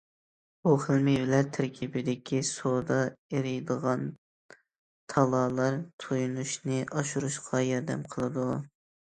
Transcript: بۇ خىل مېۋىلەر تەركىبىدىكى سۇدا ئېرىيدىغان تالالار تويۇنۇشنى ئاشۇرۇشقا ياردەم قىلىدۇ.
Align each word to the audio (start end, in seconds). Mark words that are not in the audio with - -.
بۇ 0.67 0.71
خىل 0.83 1.01
مېۋىلەر 1.07 1.49
تەركىبىدىكى 1.57 2.39
سۇدا 2.47 2.97
ئېرىيدىغان 3.09 4.07
تالالار 5.15 5.79
تويۇنۇشنى 6.07 6.81
ئاشۇرۇشقا 6.89 7.63
ياردەم 7.69 8.09
قىلىدۇ. 8.17 8.51